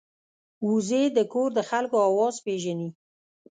وزې 0.69 1.03
د 1.17 1.19
کور 1.33 1.49
د 1.57 1.59
خلکو 1.69 1.97
آواز 2.09 2.35
پېژني 2.45 2.89